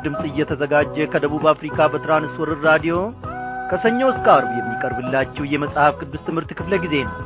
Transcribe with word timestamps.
በምስራች 0.00 0.04
ድምፅ 0.04 0.22
እየተዘጋጀ 0.28 0.96
ከደቡብ 1.12 1.44
አፍሪካ 1.52 1.78
በትራንስወርር 1.92 2.60
ራዲዮ 2.68 2.96
ከሰኞ 3.70 4.00
እስከ 4.12 4.26
አርብ 4.34 4.50
የሚቀርብላችሁ 4.58 5.44
የመጽሐፍ 5.52 5.94
ቅዱስ 6.00 6.22
ትምህርት 6.28 6.50
ክፍለ 6.58 6.74
ጊዜ 6.84 6.94
ነው። 7.08 7.16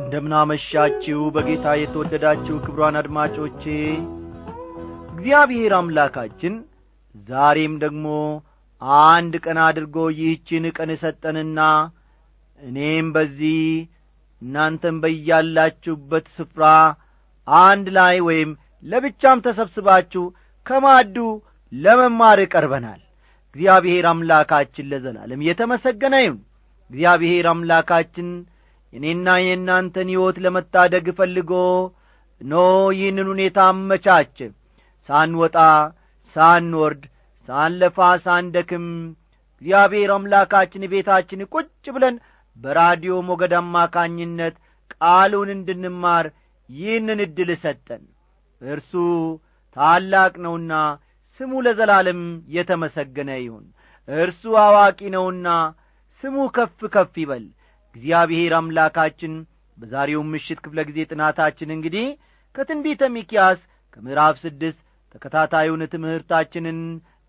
እንደምናመሻችሁ 0.00 1.18
በጌታ 1.34 1.66
የተወደዳችሁ 1.78 2.56
ክብሯን 2.64 2.96
አድማጮቼ 3.00 3.62
እግዚአብሔር 5.12 5.72
አምላካችን 5.78 6.54
ዛሬም 7.28 7.74
ደግሞ 7.84 8.06
አንድ 9.04 9.34
ቀን 9.44 9.58
አድርጎ 9.66 9.96
ይህችን 10.18 10.66
ቀን 10.76 10.90
ሰጠንና 11.02 11.60
እኔም 12.60 13.06
በዚህ 13.14 13.60
እናንተም 14.42 14.96
በያላችሁበት 15.02 16.26
ስፍራ 16.36 16.64
አንድ 17.48 17.86
ላይ 17.96 18.16
ወይም 18.28 18.50
ለብቻም 18.84 19.42
ተሰብስባችሁ 19.46 20.24
ከማዱ 20.66 21.16
ለመማር 21.72 22.40
ቀርበናል። 22.52 23.00
እግዚአብሔር 23.54 24.04
አምላካችን 24.10 24.88
ለዘላለም 24.90 25.40
የተመሰገነ 25.48 26.14
ይሁን። 26.22 26.38
እግዚአብሔር 26.90 27.46
አምላካችን 27.52 28.28
የኔና 28.92 29.28
የእናንተን 29.42 30.08
ሕይወት 30.12 30.36
ለመታደግ 30.44 31.06
ፈልጎ 31.18 31.52
ኖ 32.40 32.54
ይህንን 32.96 33.28
ሁኔታ 33.32 33.58
አመቻች 33.72 34.36
ሳንወጣ 35.08 35.56
ሳንወርድ 36.36 37.02
ሳንለፋ 37.48 37.98
ሳንደክም 38.24 38.86
እግዚአብሔር 39.62 40.10
አምላካችን 40.16 40.88
ቤታችን 40.92 41.40
ቁጭ 41.52 41.68
ብለን 41.94 42.16
በራዲዮ 42.58 43.14
ሞገድ 43.28 43.52
አማካኝነት 43.60 44.54
ቃሉን 44.94 45.50
እንድንማር 45.56 46.26
ይህንን 46.68 47.20
ዕድል 47.24 47.50
ሰጠን። 47.62 48.02
እርሱ 48.60 48.92
ታላቅ 49.76 50.32
ነውና 50.44 50.72
ስሙ 51.40 51.52
ለዘላለም 51.66 52.22
የተመሰገነ 52.56 53.30
ይሁን። 53.42 53.66
እርሱ 54.08 54.42
አዋቂ 54.64 55.00
ነውና 55.14 55.48
ስሙ 56.24 56.36
ከፍ 56.56 56.78
ከፍ 56.94 57.14
ይበል። 57.22 57.44
እግዚአብሔር 57.94 58.52
አምላካችን 58.58 59.32
በዛሬው 59.76 60.22
ምሽት 60.32 60.58
ክፍለ 60.64 60.80
ጊዜ 60.88 60.98
ጥናታችን 61.10 61.70
እንግዲህ 61.76 62.06
ከትንቢተ 62.56 63.02
ሚኪያስ 63.14 63.60
ከምዕራፍ 63.94 64.36
ስድስት 64.44 64.80
ተከታታዩን 65.14 65.82
ትምህርታችንን 65.94 66.78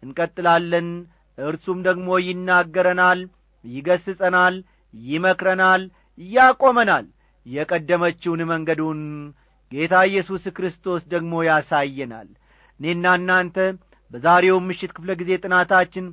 እንቀጥላለን። 0.04 0.90
እርሱም 1.38 1.80
ደግሞ 1.88 2.08
ይናገረናል 2.26 3.20
ይገስጸናል 3.66 4.56
ይመክረናል 4.94 5.84
ያቆመናል። 6.20 7.06
የቀደመችውን 7.46 8.42
መንገዱን 8.52 9.00
ጌታ 9.72 9.94
ኢየሱስ 10.10 10.44
ክርስቶስ 10.58 11.02
ደግሞ 11.14 11.34
ያሳየናል። 11.48 12.28
እኔና 12.80 13.06
እናንተ 13.20 13.58
በዛሬው 14.12 14.58
ምሽት 14.68 14.92
ክፍለ 14.96 15.12
ጊዜ 15.20 15.32
ጥናታችን 15.44 16.06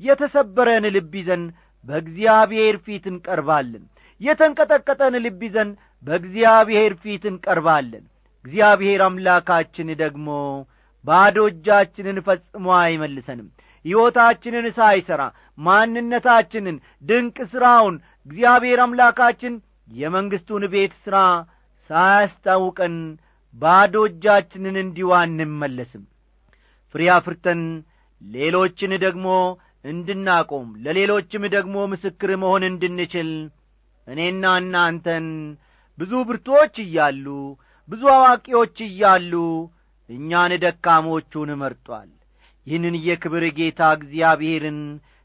የተሰበረን 0.00 0.84
ልብ 0.96 1.12
ይዘን 1.20 1.42
በእግዚአብሔር 1.86 2.76
ፊት 2.86 3.04
እንቀርባለን። 3.12 3.84
የተንቀጠቀጠን 4.20 5.14
ልብ 5.24 5.40
ይዘን 5.46 5.70
በእግዚአብሔር 6.04 6.92
ፊት 7.02 7.24
እንቀርባለን። 7.30 8.04
እግዚአብሔር 8.44 9.00
አምላካችን 9.06 9.88
ደግሞ 10.02 10.28
ባዶ 11.04 11.36
እጃችንን 11.50 12.18
ፈጽሞ 12.26 12.66
አይመልሰንም። 12.80 13.48
ሕይወታችንን 13.84 14.66
ሳይሠራ 14.76 15.22
ማንነታችንን 15.66 16.76
ድንቅ 17.04 17.36
ሥራውን 17.52 17.96
እግዚአብሔር 18.26 18.78
አምላካችን 18.84 19.54
የመንግሥቱን 19.92 20.64
ቤት 20.72 20.94
ሥራ 21.04 21.16
ሳያስታውቀን 21.90 22.94
ባዶ 23.54 23.94
እጃችንን 24.08 24.76
እንዲሁ 24.82 25.08
አንመለስም። 25.18 26.04
ፍሬ 26.94 27.02
አፍርተን 27.16 27.60
ሌሎችን 28.22 28.92
ደግሞ 29.04 29.28
እንድናቆም 29.84 30.68
ለሌሎችም 30.84 31.44
ደግሞ 31.54 31.76
ምስክር 31.92 32.30
መሆን 32.42 32.62
እንድንችል 32.70 33.30
እኔና 34.06 34.44
እናንተን 34.62 35.26
ብዙ 35.98 36.12
ብርቶች 36.28 36.74
እያሉ 36.84 37.26
ብዙ 37.88 38.02
አዋቂዎች 38.14 38.76
እያሉ 38.88 39.32
እኛን 40.10 40.52
ደካሞቹን 40.64 41.50
መርጧል። 41.62 42.10
ይህንን 42.66 42.94
የክብር 43.06 43.44
ጌታ 43.58 43.80
እግዚአብሔርን 43.98 44.80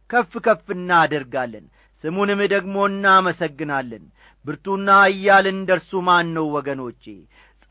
ከፍ 0.09 0.33
ከፍ 0.45 0.65
እናደርጋለን 0.75 1.65
ስሙንም 2.03 2.41
ደግሞ 2.53 2.75
እናመሰግናለን። 2.91 4.03
ብርቱና 4.45 4.89
እያል 5.11 5.45
እንደ 5.47 5.69
እርሱ 5.77 5.91
ማን 6.07 6.27
ነው 6.35 6.45
ወገኖቼ? 6.55 7.03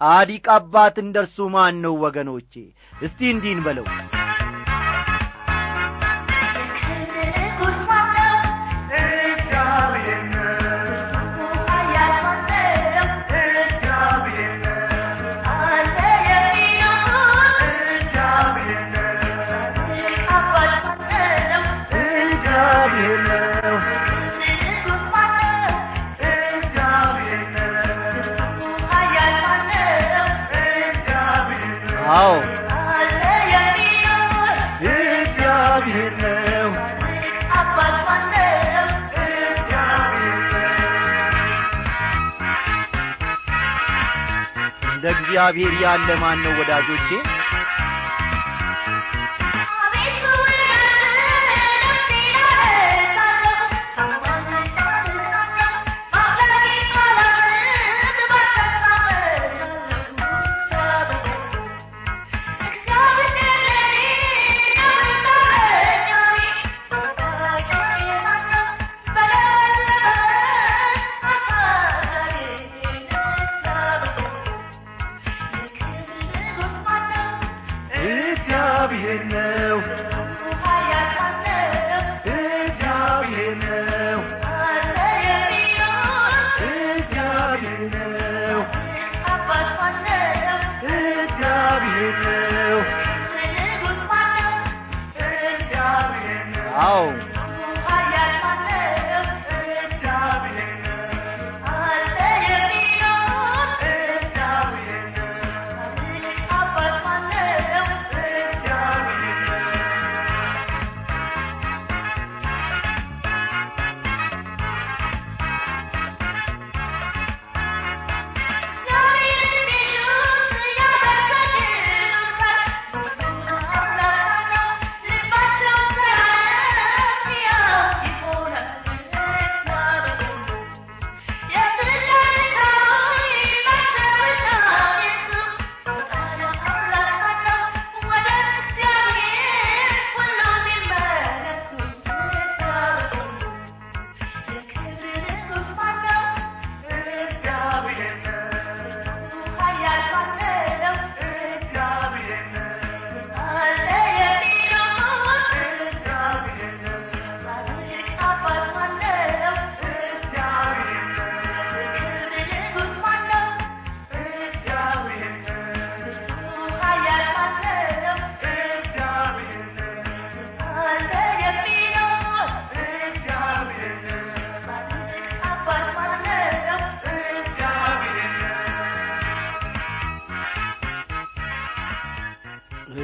ጻዲቅ 0.00 0.46
አባት 0.56 0.96
እንደ 1.04 1.16
እርሱ 1.24 1.48
ማን 1.48 1.76
ነው 1.84 1.94
ወገኖቼ? 2.04 2.52
እስቲ 3.02 3.18
እንዲህን 3.34 3.62
በለው 3.66 3.86
እግዚአብሔር 45.42 45.74
ያለ 45.82 46.08
ማን 46.22 46.38
ነው 46.44 46.52
ወዳጆቼ 46.58 47.08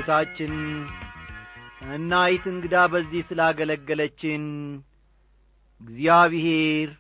እህታችን 0.09 0.53
እናይት 1.89 2.45
እንግዳ 2.51 2.75
በዚህ 2.93 3.23
ስላገለገለችን 3.29 4.43
እግዚአብሔር 5.81 6.91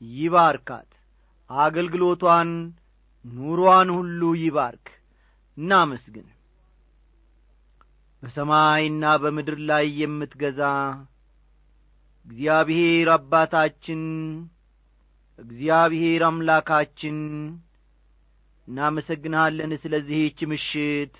ይባርካት። 0.00 0.90
አገልግሎቷን 1.50 2.50
ኑሮዋን 3.24 3.88
ሁሉ 3.96 4.20
ይባርክ። 4.42 4.86
እናመስግን። 5.56 6.28
በሰማይና 8.22 9.16
በምድር 9.22 9.58
ላይ 9.70 9.88
የምትገዛ 10.02 10.60
እግዚአብሔር 12.26 13.10
አባታችን 13.16 14.02
እግዚአብሔር 15.38 16.24
አምላካችን 16.30 17.18
እናመሰግንሃለን 18.68 19.72
ስለዚህች 19.82 20.40
ምሽት 20.52 21.16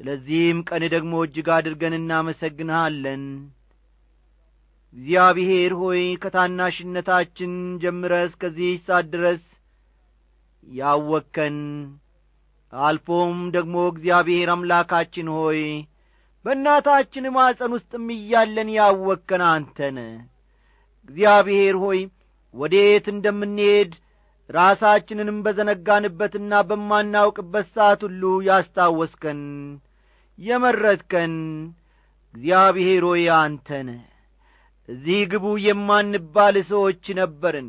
ስለዚህም 0.00 0.58
ቀን 0.68 0.82
ደግሞ 0.94 1.12
እጅግ 1.24 1.48
አድርገን 1.54 1.94
እናመሰግንሃለን። 1.98 3.22
እግዚአብሔር 4.94 5.72
ሆይ 5.80 6.02
ከታናሽነታችን 6.22 7.52
ጀምረ 7.82 8.12
እስከዚህ 8.26 8.72
ሳት 8.86 9.06
ድረስ 9.14 9.42
ያወከን 10.66 11.58
አልፎም 12.72 13.36
ደግሞ 13.56 13.76
እግዚአብሔር 13.90 14.48
አምላካችን 14.54 15.28
ሆይ 15.36 15.60
በእናታችን 16.44 17.24
ማጸን 17.36 17.72
ውስጥም 17.76 18.06
እያለን 18.16 18.68
ያወከን 18.76 19.42
አንተነ 19.50 19.98
እግዚአብሔር 21.08 21.76
ሆይ 21.84 22.00
ወዴት 22.54 23.06
እንደምንሄድ 23.12 23.92
ራሳችንንም 24.50 25.38
በዘነጋንበትና 25.44 26.52
በማናውቅበት 26.68 27.66
ሰዓት 27.76 28.00
ሁሉ 28.06 28.22
ያስታወስከን 28.48 29.40
የመረጥከን 30.38 31.34
እግዚአብሔር 32.34 33.02
ሆይ 33.08 33.24
አንተነ 33.36 33.90
እዚህ 34.88 35.20
ግቡ 35.32 35.46
የማንባል 35.64 36.56
ሰዎች 36.70 37.04
ነበርን። 37.18 37.68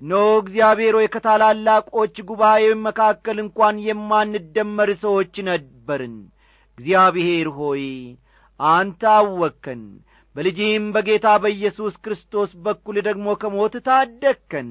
ኖ 0.00 0.12
እግዚአብሔር 0.40 0.94
ሆይ 0.98 1.06
ከታላላቆች 1.14 2.16
ጉባኤ 2.28 2.64
መካከል 2.86 3.36
እንኳን 3.44 3.76
የማንደመር 3.86 4.90
ሰዎች 5.04 5.34
ነበርን። 5.48 6.16
እግዚአብሔር 6.78 7.48
ሆይ 7.58 7.84
አንተ 8.60 9.02
አወከን 9.14 9.82
በልጅህም 10.36 10.86
በጌታ 10.94 11.26
በኢየሱስ 11.42 11.94
ክርስቶስ 12.04 12.50
በኩል 12.64 12.96
ደግሞ 13.08 13.36
ከሞት 13.42 13.74
ታደግከን። 13.86 14.70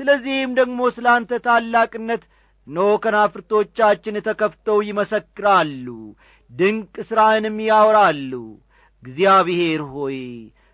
ስለዚህም 0.00 0.50
ደግሞ 0.58 0.78
ስለ 0.96 1.06
አንተ 1.14 1.38
ታላቅነት 1.46 2.22
ኖ 2.66 2.86
ከናፍርቶቻችን 3.02 4.16
ተከፍተው 4.26 4.78
ይመሰክራሉ 4.86 5.86
ድንቅ 6.50 6.94
ሥራህንም 7.08 7.56
ያወራሉ። 7.66 8.32
እግዚአብሔር 9.02 9.80
ሆይ 9.92 10.18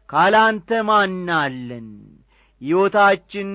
ካላንተ 0.09 0.71
ማናለን 0.89 1.89
ሕይወታችን 2.63 3.51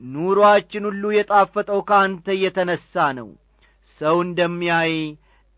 ኑሮአችን 0.00 0.84
ሁሉ 0.88 1.04
የጣፈጠው 1.14 1.80
ከአንተ 1.88 2.26
የተነሣ 2.40 2.92
ነው። 3.18 3.28
ሰው 4.00 4.16
እንደሚያይ 4.24 4.94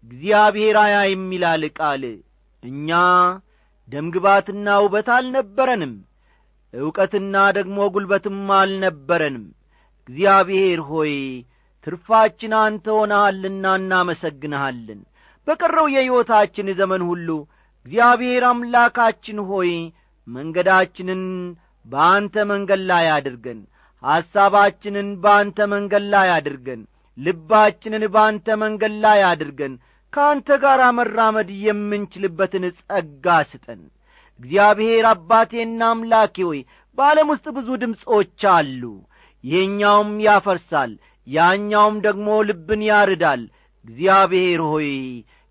እግዚአብሔር 0.05 0.77
አያይም 0.83 1.25
ይላል 1.35 1.65
ቃል። 1.79 2.03
እኛ 2.63 2.91
ደምግባትና 3.89 4.69
ውበት 4.85 5.09
አልነበረንም 5.15 5.95
ዕውቀትና 6.75 7.35
ደግሞ 7.59 7.79
ጒልበትም 7.93 8.39
አልነበረንም። 8.59 9.47
እግዚአብሔር 10.09 10.81
ሆይ 10.91 11.15
ትርፋችን 11.87 12.53
አንተ 12.61 12.87
ሆነሃልና 12.97 13.65
እናመሰግንሃለን 13.81 15.01
በቀረው 15.49 15.87
የሕይወታችን 15.93 16.69
ዘመን 16.79 17.03
ሁሉ 17.11 17.29
እግዚአብሔር 17.87 18.45
አምላካችን 18.49 19.39
ሆይ 19.51 19.71
መንገዳችንን 20.27 21.23
በአንተ 21.87 22.37
መንገድ 22.51 22.81
ላይ 22.91 23.07
አድርገን 23.17 23.61
ሐሳባችንን 24.03 25.09
በአንተ 25.23 25.67
መንገድ 25.73 26.05
ላይ 26.15 26.29
አድርገን 26.35 26.81
ልባችንን 27.19 28.03
በአንተ 28.15 28.57
መንገድ 28.63 28.93
ላይ 29.05 29.21
አድርገን 29.31 29.73
ከአንተ 30.13 30.49
ጋር 30.63 30.81
መራመድ 30.99 31.49
የምንችልበትን 31.65 32.65
ጸጋ 32.81 33.27
ስጠን። 33.51 33.81
እግዚአብሔር 34.41 35.05
አባቴና 35.11 35.81
አምላኬ 35.93 36.37
ሆይ 36.49 36.61
በዓለም 36.99 37.31
ውስጥ 37.33 37.47
ብዙ 37.57 37.69
ድምፆች 37.83 38.43
አሉ። 38.53 38.83
ይሄኛውም 39.45 40.13
ያፈርሳል 40.27 40.93
ያኛውም 41.27 41.97
ደግሞ 42.07 42.29
ልብን 42.49 42.83
ያርዳል። 42.89 43.43
እግዚአብሔር 43.85 44.61
ሆይ 44.71 44.89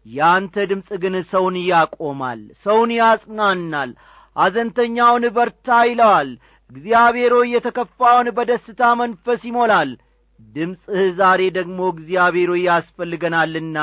ያንተ 0.07 0.55
ድምፅ 0.69 0.89
ግን 1.03 1.15
ሰውን 1.31 1.55
ያቆማል 1.67 2.41
ሰውን 2.65 2.91
ያጽናናል። 2.97 3.91
አዘንተኛውን 4.35 5.23
በርታ 5.37 5.77
ይለዋል 5.89 6.29
እግዚአብሔር 6.71 7.31
ሆይ 7.37 7.49
የተከፋውን 7.55 8.27
በደስታ 8.37 8.81
መንፈስ 8.99 9.41
ይሞላል። 9.49 9.91
ድምፅህ 10.39 11.05
ዛሬ 11.19 11.41
ደግሞ 11.57 11.79
እግዚአብሔር 11.93 12.49
ሆይ 12.53 12.63
ያስፈልገናልና 12.69 13.77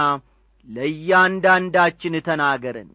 ለእያንዳንዳችን 0.68 2.14
ተናገረን 2.26 2.90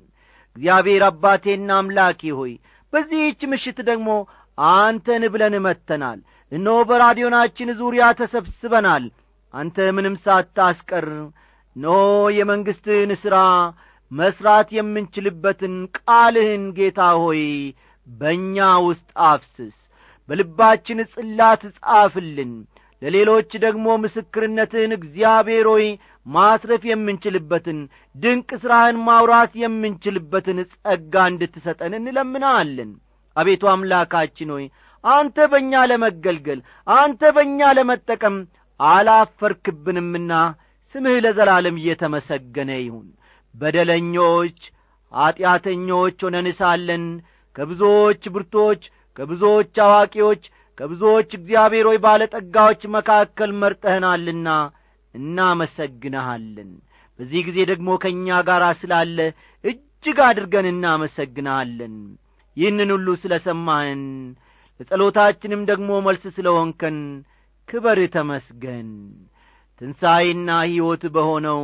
እግዚአብሔር 0.55 1.03
አባቴና 1.07 1.71
አምላኬ 1.79 2.21
ሆይ 2.39 2.53
በዚህች 2.93 3.41
ምሽት 3.51 3.79
ደግሞ 3.89 4.09
አንተን 4.57 5.23
ብለን 5.33 5.55
መጥተናል። 5.65 6.19
እነሆ 6.51 6.77
በራዲዮናችን 6.89 7.69
ዙሪያ 7.79 8.05
ተሰብስበናል። 8.19 9.03
አንተ 9.53 9.77
ምንም 9.97 10.15
ሳታስቀር 10.25 11.05
ኖ 11.75 11.87
የመንግሥትህን 12.37 13.11
ሥራ 13.23 13.37
መሥራት 14.11 14.69
የምንችልበትን 14.75 15.75
ቃልህን 15.97 16.63
ጌታ 16.77 17.01
ሆይ 17.21 17.41
በእኛ 18.07 18.57
ውስጥ 18.85 19.09
አፍስስ። 19.27 19.75
በልባችን 20.29 20.99
ጽላት 21.13 21.61
ጻፍልን። 21.77 22.51
ለሌሎች 23.01 23.51
ደግሞ 23.63 23.85
ምስክርነትህን 24.03 24.93
እግዚአብሔር 24.97 25.67
ሆይ 25.73 25.85
ማስረፍ 26.27 26.83
የምንችልበትን 26.89 27.77
ድንቅ 28.15 28.49
ሥራህን 28.63 28.97
ማውራት 29.05 29.53
የምንችልበትን 29.61 30.57
ጸጋ 30.73 31.23
እንድትሰጠን 31.31 31.93
እንለምናለን 31.99 32.91
አቤቱ 33.35 33.63
አምላካችን 33.73 34.49
ሆይ 34.55 34.65
አንተ 35.03 35.37
በእኛ 35.51 35.73
ለመገልገል 35.91 36.59
አንተ 36.87 37.21
በእኛ 37.35 37.69
ለመጠቀም 37.77 38.35
አላፈርክብንምና 38.79 40.33
ስምህ 40.95 41.17
ለዘላለም 41.25 41.75
እየተመሰገነ 41.79 42.71
ይሁን። 42.79 43.07
በደለኞች 43.55 44.59
ኀጢአተኞች 45.13 46.17
ሆነን 46.25 46.47
ሳለን 46.59 47.05
ከብዙዎች 47.55 48.21
ብርቶች 48.35 48.81
ከብዙዎች 49.17 49.73
አዋቂዎች 49.85 50.43
ከብዙዎች 50.77 51.29
እግዚአብሔር 51.37 51.85
ሆይ 51.89 51.97
ባለጠጋዎች 52.03 52.81
መካከል 52.95 53.51
መርጠህናልና 53.61 54.49
እናመሰግንሃለን። 55.15 56.69
በዚህ 57.19 57.41
ጊዜ 57.47 57.57
ደግሞ 57.71 57.89
ከእኛ 58.03 58.27
ጋር 58.49 58.63
ስላለ 58.81 59.17
እጅግ 59.63 60.19
አድርገን 60.27 60.67
እናመሰግንሃለን። 60.71 61.95
ይህንን 62.57 62.89
ሁሉ 62.95 63.07
ስለ 63.23 63.33
ሰማህን 63.45 64.03
ለጸሎታችንም 64.79 65.61
ደግሞ 65.69 65.89
መልስ 66.05 66.23
ስለ 66.37 66.47
ሆንከን 66.57 66.97
ክበር 67.69 67.99
ተመስገን 68.13 68.89
ትንሣኤና 69.81 70.49
ሕይወት 70.65 71.03
በሆነው 71.15 71.61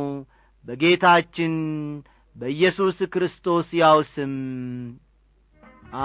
በጌታችን 0.64 1.54
በኢየሱስ 2.36 2.98
ክርስቶስ 3.12 3.68
ያው 3.80 3.98
ስም 4.14 4.34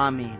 አሜን። 0.01 0.36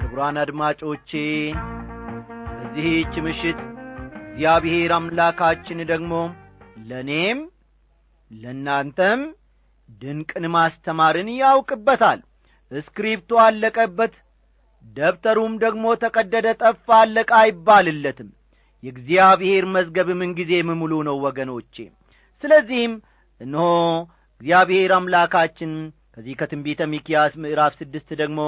ክቡራን 0.00 0.36
አድማጮቼ 0.42 1.10
በዚህች 2.78 3.14
ምሽት 3.24 3.58
እግዚአብሔር 4.24 4.90
አምላካችን 4.96 5.78
ደግሞ 5.90 6.14
ለእኔም 6.88 7.38
ለእናንተም 8.30 9.20
ድንቅን 10.02 10.44
ማስተማርን 10.54 11.28
ያውቅበታል። 11.34 12.20
እስክሪፕቶ 12.72 13.38
አለቀበት 13.44 14.14
ደብተሩም 14.96 15.54
ደግሞ 15.64 15.94
ተቀደደ 16.02 16.52
ጠፋ 16.62 16.88
አለቃ 16.98 17.30
አይባልለትም። 17.40 18.28
የእግዚአብሔር 18.82 19.66
መዝገብ 19.74 20.10
ምንጊዜም 20.20 20.72
ሙሉ 20.80 21.00
ነው 21.08 21.16
ወገኖቼ። 21.26 21.74
ስለዚህም 22.44 22.94
እነሆ 23.40 23.70
እግዚአብሔር 24.40 24.92
አምላካችን 24.98 25.72
ከዚህ 26.14 26.36
ከትንቢተ 26.40 26.90
ሚኪያስ 26.92 27.34
ምዕራፍ 27.44 27.74
ስድስት 27.80 28.12
ደግሞ 28.20 28.40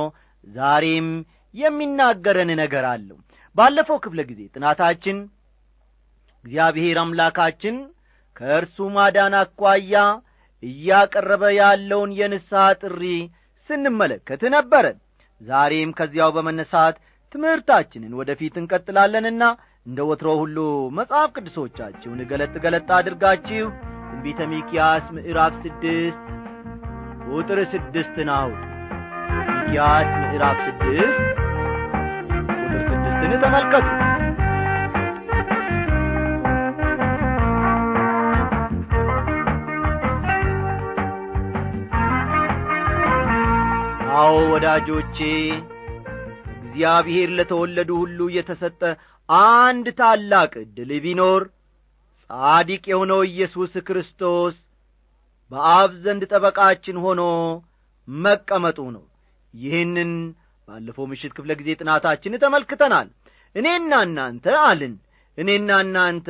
ዛሬም 0.47 1.09
የሚናገረን 1.55 2.53
ነገር 2.61 2.87
አለው 2.93 3.19
ባለፈው 3.57 3.99
ክፍለ 4.05 4.21
ጊዜ 4.31 4.41
ጥናታችን 4.55 5.19
እግዚአብሔር 6.45 6.99
አምላካችን 7.03 7.77
ከእርሱ 8.37 8.77
ማዳን 8.97 9.35
አኳያ 9.41 9.95
እያቀረበ 10.63 11.45
ያለውን 11.59 12.11
የንስሐ 12.21 12.63
ጥሪ 12.83 13.03
ስንመለከት 13.71 14.43
ነበረ። 14.57 14.85
ዛሬም 15.41 15.91
ከዚያው 15.99 16.31
በመነሳት 16.37 16.97
ትምህርታችንን 17.33 18.13
ወደ 18.21 18.31
ፊት 18.41 18.55
እንቀጥላለንና 18.61 19.43
እንደ 19.87 20.01
ወትሮ 20.09 20.31
ሁሉ 20.41 20.57
መጽሐፍ 20.99 21.29
ቅዱሶቻችሁን 21.37 22.21
ገለጥ 22.31 22.55
ገለጥ 22.65 22.89
አድርጋችሁ 22.99 23.67
ትንቢተ 24.09 24.41
ሚኪያስ 24.53 25.05
ምዕራፍ 25.17 25.55
ስድስት 25.65 26.23
ቁጥር 27.29 27.61
ስድስትን 27.75 28.31
አውጥ 28.39 28.63
ሚኪያስ 29.51 30.09
ምዕራፍ 30.23 30.59
ስድስት 30.69 31.21
ስድስትን 33.31 33.41
ተመልከቱ? 33.45 33.87
አዎ 44.15 44.37
ወዳጆቼ 44.53 45.19
እግዚአብሔር 46.61 47.29
ለተወለዱ 47.39 47.91
ሁሉ 48.03 48.19
የተሰጠ 48.37 48.81
አንድ 49.29 49.87
ታላቅ 49.99 50.53
ዕድል 50.63 50.91
ቢኖር 51.05 51.43
ጻዲቅ 52.31 52.83
የሆነው 52.91 53.21
ኢየሱስ 53.31 53.73
ክርስቶስ 53.89 54.57
በአብ 55.51 55.91
ዘንድ 56.05 56.23
ጠበቃችን 56.33 56.97
ሆኖ 57.05 57.23
መቀመጡ 58.09 58.79
ነው። 58.97 59.05
ይህንን 59.55 60.11
ባለፈው 60.69 61.07
ምሽት 61.13 61.33
ክፍለ 61.37 61.53
ጊዜ 61.61 61.71
ጥናታችን 61.81 62.41
ተመልክተናል 62.43 63.09
እኔና 63.57 63.93
እናንተ 64.07 64.47
አልን። 64.65 64.95
እኔና 65.39 65.71
እናንተ 65.85 66.29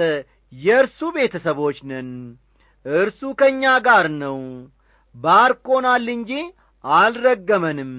የእርሱ 0.59 1.01
ቤተሰቦች 1.17 1.79
ነን። 1.91 2.11
እርሱ 2.87 3.21
ከእኛ 3.41 3.65
ጋር 3.87 4.07
ነው። 4.23 4.39
ባርኮናል 5.15 6.07
እንጂ 6.17 6.33
አልረገመንም። 6.85 7.93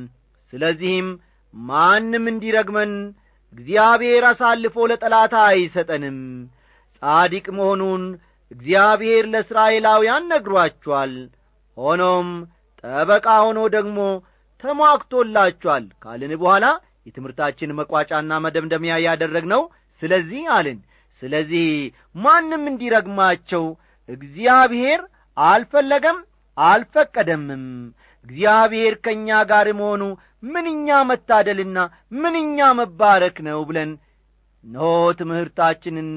ስለዚህም 0.54 1.08
ማንም 1.54 2.26
እንዲረግመን 2.32 2.92
እግዚአብሔር 3.54 4.24
አሳልፎ 4.30 4.76
ለጠላታ 4.90 5.36
አይሰጠንም። 5.50 6.18
ጻዲቅ 7.02 7.46
መሆኑን 7.58 8.04
እግዚአብሔር 8.52 9.26
ለእስራኤላውያን 9.34 10.24
ነግሯቸዋል 10.32 11.14
ሆኖም 11.78 12.30
ጠበቃ 12.84 13.28
ሆኖ 13.46 13.60
ደግሞ 13.76 13.98
ተሟክቶላችኋል 14.64 15.84
ካልን 16.04 16.32
በኋላ 16.42 16.66
የትምህርታችን 17.06 17.76
መቋጫና 17.80 18.32
መደምደሚያ 18.46 18.94
ያደረግነው 19.06 19.62
ስለዚህ 20.02 20.44
አልን። 20.56 20.80
ስለዚህ 21.22 21.68
ማንም 22.16 22.64
እንዲረግማቸው 22.72 23.64
እግዚአብሔር 24.10 25.02
አልፈለገም 25.38 26.20
አልፈቀደምም። 26.58 27.66
እግዚአብሔር 28.26 28.94
ከእኛ 29.04 29.30
ጋር 29.52 29.68
መሆኑ 29.80 30.04
ምንኛ 30.46 30.98
መታደልና 31.10 31.78
ምንኛ 32.22 32.68
መባረክ 32.80 33.38
ነው 33.48 33.60
ብለን 33.70 33.92
ኖ 34.64 34.78
ትምህርታችንን 35.20 36.10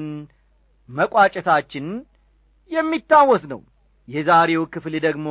መቋጨታችን 0.89 1.85
የሚታወስ 2.71 3.43
ነው። 3.51 3.61
የዛሬው 4.07 4.63
ክፍል 4.73 4.95
ደግሞ 5.05 5.27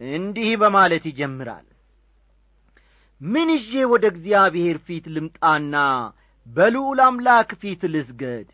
እንዲህ 0.00 0.50
በማለት 0.62 1.04
ይጀምራል 1.10 1.66
ምን 3.20 3.48
ይዤ 3.54 3.72
ወደ 3.92 4.04
እግዚአብሔር 4.12 4.76
ፊት 4.86 5.04
ልምጣና 5.14 5.76
በልዑል 6.46 7.00
አምላክ 7.06 7.50
ፊት 7.60 7.82
ልስገድ? 7.94 8.46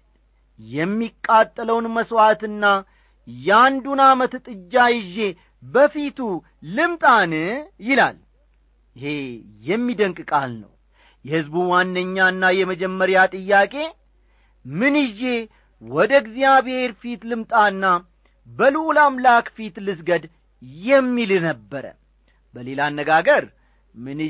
የሚቃጠለውን 0.61 1.87
መሥዋዕትና 1.97 2.65
ያንዱን 3.47 4.01
ዓመት 4.07 4.33
ጥጃ 4.47 4.75
ይዤ 4.97 5.17
በፊቱ 5.63 6.19
ልምጣን? 6.77 7.33
ይላል። 7.87 8.17
ይሄ 8.97 9.07
የሚደንቅ 9.69 10.19
ቃል 10.31 10.51
ነው። 10.63 10.71
የሕዝቡ 11.25 11.55
ዋነኛና 11.71 12.45
የመጀመሪያ 12.59 13.19
ጥያቄ 13.35 13.75
ምን 14.65 14.95
ይዤ 15.03 15.23
ወደ 15.83 16.13
እግዚአብሔር 16.23 16.91
ፊት 17.01 17.23
ልምጣና 17.31 17.85
በልዑል 18.49 18.99
አምላክ 19.05 19.47
ፊት 19.57 19.77
ልስገድ? 19.87 20.25
የሚል 20.85 21.31
ነበረ። 21.47 21.85
በሌላ 22.55 22.81
አነጋገር 22.91 23.45
ምን 23.95 24.21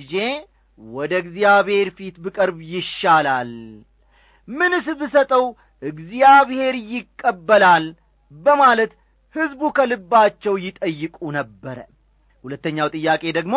ወደ 0.81 1.13
እግዚአብሔር 1.23 1.89
ፊት 1.97 2.17
ብቀርብ 2.25 2.59
ይሻላል? 2.73 3.51
ምንስ 4.49 4.87
ብሰጠው 5.01 5.45
እግዚአብሔር 5.83 6.75
ይቀበላል? 6.93 7.85
በማለት 8.33 8.93
ሕዝቡ 9.35 9.63
ከልባቸው 9.77 10.55
ይጠይቁ 10.65 11.17
ነበረ። 11.37 11.79
ሁለተኛው 12.45 12.89
ጥያቄ 12.95 13.23
ደግሞ 13.39 13.57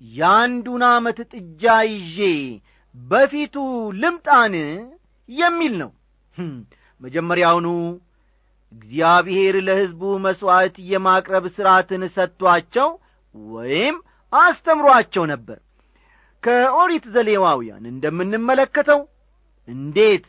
የአንዱን 0.00 0.82
ዓመት 0.90 1.18
ጥጃ 1.32 1.62
ይዤ 1.90 2.18
በፊቱ 2.94 3.54
ልምጣን 4.02 4.54
የሚል 5.28 5.74
ነው። 5.82 5.90
መጀመሪያውኑ 7.00 7.68
እግዚአብሔር 8.72 9.54
ለሕዝቡ 9.66 10.02
መሥዋዕት 10.26 10.76
የማቅረብ 10.90 11.44
ሥርዓትን 11.56 12.02
ሰጥቶአቸው 12.16 12.88
ወይም 13.52 13.96
አስተምሮአቸው 14.32 15.24
ነበር። 15.32 15.58
ከኦሪት 16.42 17.04
ዘሌዋውያን 17.14 17.84
እንደምንመለከተው 17.90 19.00
እንዴት 19.68 20.24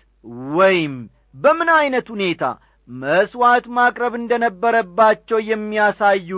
ወይም 0.54 0.94
በምን 1.36 1.70
ዐይነት 1.76 2.08
ሁኔታ 2.14 2.44
መሥዋዕት 2.90 3.66
ማቅረብ 3.78 4.14
እንደ 4.20 4.34
ነበረባቸው 4.44 5.40
የሚያሳዩ 5.50 6.32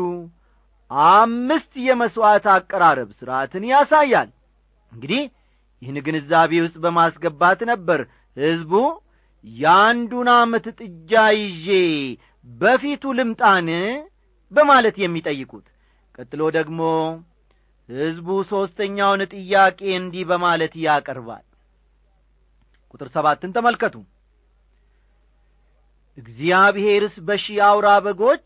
አምስት 1.12 1.72
የመሥዋዕት 1.86 2.46
አቀራረብ 2.56 3.10
ሥርዓትን 3.20 3.64
ያሳያል። 3.72 4.30
እንግዲህ 4.92 5.24
ይህን 5.82 5.98
ግንዛቤ 6.06 6.52
ውስጥ 6.66 6.78
በማስገባት 6.84 7.60
ነበር 7.72 8.00
ሕዝቡ 8.38 8.74
የአንዱን 9.46 10.30
ዓመት 10.36 10.66
ጥጃ 10.80 11.12
ይዤ 11.40 11.68
በፊቱ 12.48 13.14
ልምጣን 13.18 13.68
በማለት 14.52 14.96
የሚጠይቁት። 15.04 15.66
ቀጥሎ 16.16 16.42
ደግሞ 16.58 16.82
ሕዝቡ 17.90 18.28
ሦስተኛውን 18.50 19.22
ጥያቄ 19.34 19.80
እንዲህ 19.98 20.24
በማለት 20.30 20.74
ያቀርባል። 20.86 21.44
ቁጥር 22.94 23.08
ሰባትን 23.16 23.52
ተመልከቱ። 23.56 23.96
እግዚአብሔርስ 26.18 27.16
በሺህ 27.28 27.58
አውራ 27.68 27.88
በጎች 28.06 28.46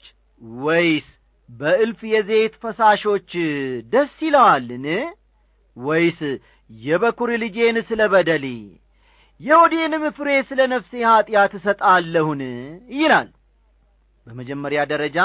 ወይስ 0.62 1.08
በእልፍ 1.50 2.00
የዘይት 2.12 2.54
ፈሳሾች 2.62 3.32
ደስ 3.94 4.16
ይለዋልን? 4.26 4.86
ወይስ 5.78 6.20
የበኩር 6.70 7.30
ልጄን 7.44 7.78
ስለ 7.90 8.02
በደሌ 8.14 8.46
የወዴንም 9.42 10.04
ፍሬ 10.18 10.30
ስለ 10.50 10.60
ነፍሴ 10.74 10.92
ኀጢአት 11.10 11.54
እሰጣለሁን? 11.60 12.42
ይላል። 12.96 13.30
በመጀመሪያ 14.28 14.80
ደረጃ 14.92 15.18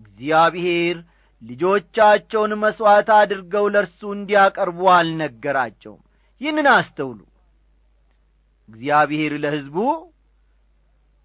እግዚአብሔር 0.00 0.96
ልጆቻቸውን 1.44 2.52
መሥዋዕት 2.62 3.08
አድርገው 3.16 3.64
ለእርሱ 3.74 4.00
እንዲያቀርቡ 4.16 4.80
አልነገራቸውም። 4.94 6.02
ይህንን 6.40 6.68
አስተውሉ። 6.74 7.20
እግዚአብሔር 8.68 9.32
ለሕዝቡ 9.42 9.76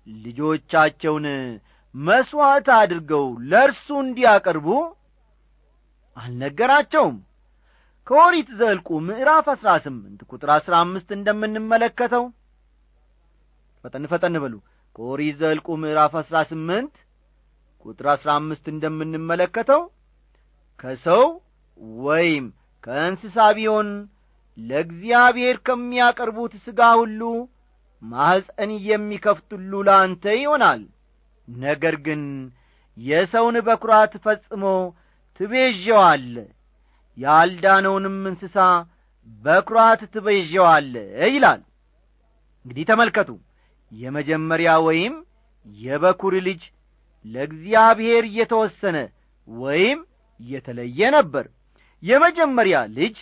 ልጆቻቸውን 0.08 1.26
መሥዋዕት 1.96 2.68
አድርገው 2.80 3.28
ለእርሱ 3.52 3.88
እንዲያቀርቡ 4.04 4.68
አልነገራቸውም። 6.18 7.18
ከኦሪት 8.08 8.50
ዘልቁ 8.60 8.90
ምዕራፍ 9.08 9.48
አሥራ 9.54 9.70
ስምንት 9.86 10.20
ቁጥር 10.32 10.50
አሥራ 10.56 10.74
አምስት 10.84 11.10
እንደምንመለከተው 11.18 12.24
ፈጠን 13.84 14.06
ፈጠን 14.12 14.36
በሉ። 14.44 14.56
ከኦሪት 14.96 15.36
ዘልቁ 15.42 15.68
ምዕራፍ 15.82 16.14
አሥራ 16.22 16.38
ስምንት 16.52 16.96
ቁጥር 17.86 18.08
አሥራ 18.14 18.30
አምስት 18.40 18.66
እንደምንመለከተው 18.74 19.82
ከሰው 20.80 21.24
ወይም 22.02 22.46
ከእንስሳ 22.84 23.38
ቢሆን 23.58 23.90
ለእግዚአብሔር 24.58 25.58
ከሚያቀርቡት 25.68 26.54
ሥጋ 26.66 26.82
ሁሉ 27.00 27.22
ማኅፀን 28.02 28.72
የሚከፍት 28.88 29.50
ሁሉ 29.56 29.74
ለአንተ 29.88 30.24
ይሆናል። 30.40 30.82
ነገር 31.48 31.96
ግን 32.06 32.22
የሰውን 32.98 33.56
በኵራት 33.68 34.14
ፈጽሞ 34.26 34.64
ትቤዠዋለ 35.40 36.36
ያልዳነውንም 37.18 38.18
እንስሳ 38.30 38.58
በኵራት 39.44 40.02
ትቤዠዋለ 40.14 40.94
ይላል። 41.30 41.62
እንግዲህ 42.66 42.86
ተመልከቱ። 42.90 43.30
የመጀመሪያ 43.92 44.72
ወይም 44.88 45.14
የበኩር 45.66 46.34
ልጅ 46.48 46.62
ለእግዚአብሔር 47.26 48.24
የተወሰነ 48.38 48.98
ወይም 49.48 50.00
የተለየ 50.40 51.00
ነበር። 51.16 51.46
የመጀመሪያ 52.04 52.78
ልጅ 52.98 53.16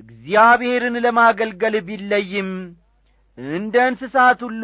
እግዚአብሔርን 0.00 0.96
ለማገልገል 1.04 1.76
ቢለይም 1.86 2.50
እንደ 3.56 3.76
እንስሳት 3.90 4.40
ሁሉ 4.46 4.62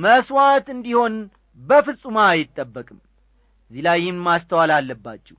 መሥዋዕት 0.00 0.66
እንዲሆን 0.74 1.14
በፍጹም 1.60 2.16
አይጠበቅም። 2.24 3.00
እዚህ 3.70 3.82
ላይ 3.86 3.98
ይህን 4.02 4.18
ማስተዋል 4.26 4.70
አለባችሁ። 4.76 5.36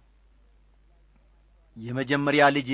የመጀመሪያ 1.77 2.43
ልጅ 2.57 2.69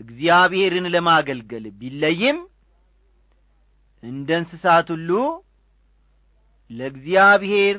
እግዚአብሔርን 0.00 0.86
ለማገልገል 0.94 1.64
ቢለይም 1.80 2.38
እንደ 4.02 4.28
እንስሳት 4.40 4.88
ሁሉ 4.94 5.10
ለእግዚአብሔር 6.70 7.76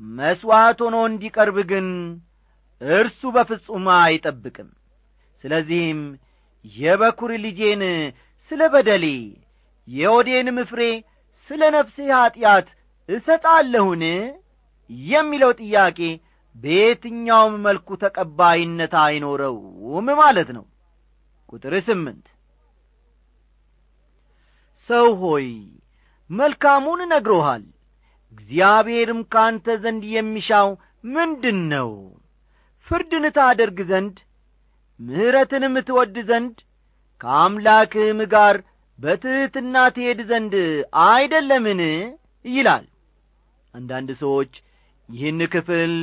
መሥዋዕት 0.00 0.78
ሆኖ 0.84 0.96
እንዲቀርብ 1.10 1.56
ግን 1.70 1.86
እርሱ 2.80 3.20
በፍጹም 3.34 3.86
አይጠብቅም። 3.96 4.68
ስለዚህም 5.44 6.00
የበኩር 6.64 7.32
ልጄን 7.44 7.82
ስለ 8.50 8.62
በደሌ 8.72 9.06
የወዴንም 9.88 10.58
ፍሬ 10.70 10.82
ስለ 11.50 11.62
ነፍሴ 11.74 11.96
ኀጢአት 12.14 12.68
እሰጣለሁን? 13.08 14.02
የሚለው 15.08 15.50
ጥያቄ 15.60 15.98
በየትኛውም 16.56 17.54
መልኩ 17.66 17.88
ተቀባይነት 18.02 18.92
አይኖረውም 19.02 20.08
ማለት 20.20 20.48
ነው። 20.56 20.64
ቁጥር 21.48 21.74
ስምንት 21.88 22.26
ሰው 24.88 25.06
ሆይ 25.22 25.48
መልካሙን 26.30 27.00
ነግሮሃል። 27.12 27.64
እግዚአብሔርም 28.32 29.20
ካንተ 29.32 29.66
ዘንድ 29.82 30.02
የሚሻው 30.14 30.68
ምንድን 31.08 31.58
ነው 31.72 31.90
ፍርድን 32.88 33.24
ታደርግ 33.36 33.78
ዘንድ 33.90 34.16
ምሕረትንም 35.00 35.74
ትወድ 35.88 36.16
ዘንድ 36.28 36.56
ከአምላክህም 37.20 38.20
ጋር 38.34 38.56
በትሕትና 38.98 39.76
ትሄድ 39.94 40.20
ዘንድ 40.30 40.54
አይደለምን? 41.06 41.80
ይላል። 42.44 42.84
አንዳንድ 43.74 44.10
ሰዎች 44.22 44.52
ይህን 45.08 45.40
ክፍል 45.54 45.94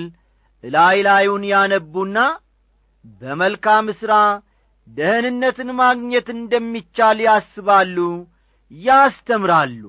እላይ 0.64 0.98
ላዩን 1.08 1.44
ያነቡና 1.52 2.18
በመልካም 3.22 3.88
ሥራ 4.00 4.14
ደህንነትን 4.88 5.70
ማግኘት 5.80 6.28
እንደሚቻል 6.36 7.20
ያስባሉ 7.28 7.98
ያስተምራሉ። 8.72 9.82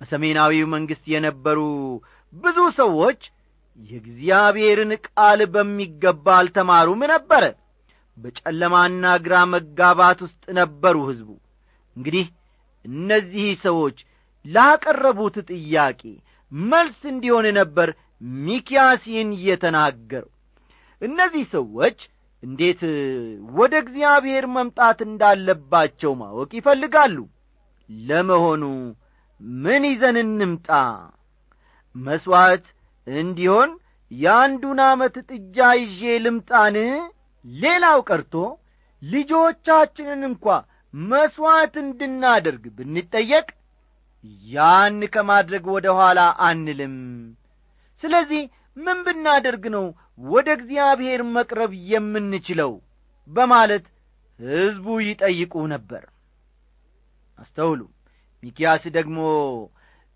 በሰሜናዊው 0.00 0.66
መንግሥት 0.74 1.04
የነበሩ 1.14 1.58
ብዙ 2.32 2.58
ሰዎች 2.78 3.20
የእግዚአብሔርን 3.78 4.92
ቃል 5.06 5.40
በሚገባ 5.52 6.26
አልተማሩም 6.38 7.02
ነበረ 7.12 7.44
በጨለማና 8.16 9.04
ግራ 9.24 9.34
መጋባት 9.52 10.18
ውስጥ 10.26 10.44
ነበሩ 10.58 10.96
ሕዝቡ። 11.08 11.28
እንግዲህ 11.96 12.26
እነዚህ 12.84 13.48
ሰዎች 13.64 13.98
ላቀረቡት 14.44 15.36
ጥያቄ 15.50 16.02
መልስ 16.52 17.00
እንዲሆን 17.12 17.46
ነበር 17.58 17.88
ሚኪያሲን 18.40 19.28
እየተናገረው 19.36 20.30
እነዚህ 21.02 21.44
ሰዎች 21.54 21.98
እንዴት 22.42 22.80
ወደ 23.58 23.72
እግዚአብሔር 23.84 24.44
መምጣት 24.54 24.98
እንዳለባቸው 25.06 26.12
ማወቅ 26.20 26.50
ይፈልጋሉ? 26.58 27.16
ለመሆኑ 27.90 28.62
ምን 29.58 29.82
ይዘን 29.90 30.16
እንምጣ? 30.22 30.68
መሥዋዕት 31.94 32.66
እንዲሆን 33.16 33.70
የአንዱን 34.10 34.80
ዓመት 34.86 35.14
ጥጃ 35.28 35.56
ይዤ 35.80 36.00
ልምጣን? 36.24 36.76
ሌላው 37.44 37.98
ቀርቶ 38.08 38.34
ልጆቻችንን 39.02 40.22
እንኳ 40.30 40.46
መሥዋዕት 40.94 41.74
እንድናደርግ 41.82 42.64
ብንጠየቅ 42.76 43.46
ያን 44.46 44.98
ከማድረግ 45.14 45.64
ወደ 45.74 45.88
ኋላ 45.98 46.20
አንልም። 46.48 46.96
ስለዚህ 48.02 48.42
ምን 48.76 48.98
ብናደርግ 49.06 49.64
ነው 49.76 49.86
ወደ 50.28 50.48
እግዚአብሔር 50.58 51.20
መቅረብ 51.36 51.72
የምንችለው? 51.90 52.72
በማለት 53.28 53.84
ሕዝቡ 54.40 54.86
ይጠይቁ 55.06 55.54
ነበር። 55.72 56.02
አስተውሉ። 57.38 57.80
ሚኪያስ 58.42 58.84
ደግሞ 58.96 59.18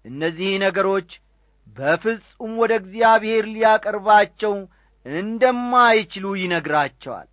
እነዚህ 0.04 0.50
ነገሮች 0.64 1.10
በፍጹም 1.66 2.52
ወደ 2.62 2.72
እግዚአብሔር 2.80 3.44
ሊያቀርባቸው 3.54 4.54
እንደማይችሉ 5.06 6.26
ይነግራቸዋል። 6.40 7.28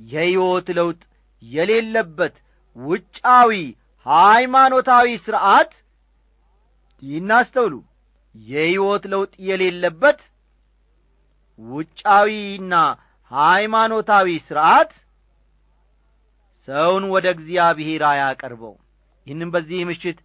የሕይወት 0.00 0.68
ለውጥ 0.78 1.00
የሌለበት 1.42 2.34
ውጫዊ 2.76 3.52
ሃይማኖታዊ 4.06 5.08
ሥርዐት 5.24 5.72
ይናስተውሉ። 7.02 7.74
የሕይወት 8.34 9.04
ለውጥ 9.12 9.32
የሌለበት 9.48 10.20
ውጫዊና 11.58 12.74
ሃይማኖታዊ 13.30 14.28
ሥርዐት 14.48 14.90
ሰውን 16.68 17.04
ወደ 17.12 17.26
እግዚአብሔር 17.36 18.02
አያቀርበው 18.10 18.74
ይህንም 19.26 19.50
በዚህ 19.54 19.80
ምሽት 19.88 20.18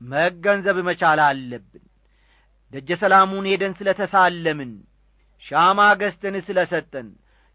መገንዘብ 0.00 0.76
መቻል 0.88 1.20
አለብን 1.26 1.84
ደጀ 2.72 2.90
ሰላሙን 3.02 3.46
ሄደን 3.50 3.72
ስለ 3.78 3.88
ተሳለምን 4.00 4.72
ሻማ 5.44 5.80
ገዝተን 6.00 6.36
ስለ 6.46 6.58
ሰጠን 6.70 7.08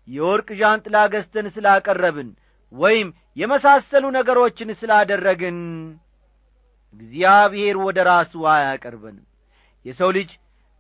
የወርቅ 0.08 0.50
ዣንጥላ 0.62 0.98
ገዝተን 1.14 1.48
ስላቀረብን 1.56 2.30
ወይም 2.74 3.08
የመሳሰሉ 3.38 4.06
ነገሮችን 4.18 4.70
ስላደረግን 4.82 5.58
እግዚአብሔር 6.94 7.76
ወደ 7.86 8.00
ራሱ 8.10 8.34
አያቀርበንም። 8.54 9.26
የሰው 9.86 10.10
ልጅ 10.18 10.32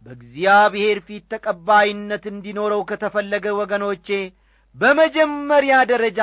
በእግዚአብሔር 0.05 0.97
ፊት 1.07 1.23
ተቀባይነት 1.33 2.23
እንዲኖረው 2.31 2.81
ከተፈለገ 2.89 3.45
ወገኖቼ 3.59 4.07
በመጀመሪያ 4.75 5.75
ደረጃ 5.91 6.19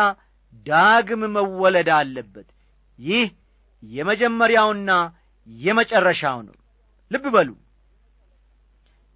ዳግም 0.66 1.22
መወለድ 1.36 1.88
አለበት። 1.98 2.48
ይህ 2.98 3.26
የመጀመሪያውና 3.82 4.90
የመጨረሻው 5.48 6.38
ነው። 6.46 6.56
ልብ 7.10 7.24
በሉ 7.34 7.50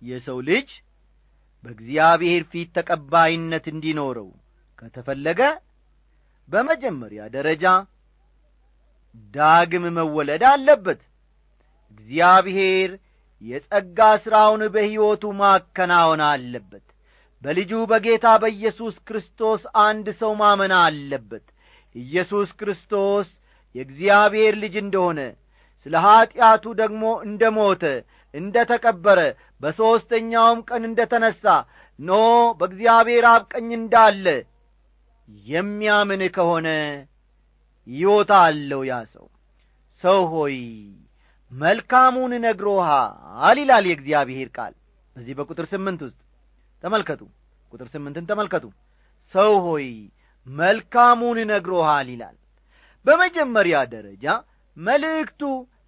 የሰው 0.03 0.39
ልጅ 0.49 0.69
በእግዚአብሔር 1.65 2.43
ፊት 2.53 2.71
ተቀባይነት 2.79 3.65
እንዲኖረው 3.73 4.29
ከተፈለገ 4.79 5.41
በመጀመሪያ 6.49 7.23
ደረጃ 7.35 7.65
ዳግም 9.35 9.85
መወለድ 9.97 10.43
አለበት። 10.51 11.01
እግዚአብሔር 11.93 12.91
የጸጋ 13.43 13.99
ሥራውን 14.25 14.63
በሕይወቱ 14.75 15.25
ማከናወን 15.41 16.23
አለበት። 16.29 16.85
በልጁ 17.43 17.73
በጌታ 17.91 18.27
በኢየሱስ 18.43 18.97
ክርስቶስ 19.09 19.63
አንድ 19.83 20.07
ሰው 20.21 20.33
ማመን 20.41 20.73
አለበት። 20.81 21.47
ኢየሱስ 21.95 22.51
ክርስቶስ 22.61 23.29
የእግዚአብሔር 23.75 24.55
ልጅ 24.63 24.75
እንደሆነ 24.83 25.21
ስለ 25.87 25.95
ኀጢአቱ 26.05 26.65
ደግሞ 26.81 27.05
እንደ 27.27 27.43
ሞተ 27.57 27.85
እንደ 28.35 28.57
ተቀበረ 28.71 29.21
በሦስተኛውም 29.63 30.61
ቀን 30.69 30.83
እንደ 30.89 31.01
ተነሣ 31.13 31.43
ኖ 31.99 32.13
በእግዚአብሔር 32.61 33.25
አብ 33.31 33.43
ቀኝ 33.53 33.69
እንዳለ 33.79 34.27
የሚያምን 35.47 36.23
ከሆነ 36.37 36.69
ይወታ 37.87 38.33
አለው 38.47 38.83
ያ 38.89 38.97
ሰው። 39.15 39.27
ሰው 40.05 40.21
ሆይ 40.33 40.57
መልካሙን 41.53 42.33
ነግሮሃል 42.45 43.57
ይላል 43.63 43.85
የእግዚአብሔር 43.89 44.49
ቃል። 44.57 44.75
በዚህ 45.17 45.35
በቁጥር 45.39 45.67
ስምንት 45.73 46.01
ውስጥ 46.07 46.19
ተመልከቱ 46.83 47.23
ቁጥር 47.73 47.89
ስምንትን 47.95 48.25
ተመልከቱ። 48.31 48.65
ሰው 49.35 49.53
ሆይ 49.67 49.87
መልካሙን 50.47 51.39
ነግሮሃል 51.51 52.09
ይላል። 52.15 52.37
በመጀመሪያ 53.07 53.77
ደረጃ 53.93 54.25
መልእክቱ 54.77 55.43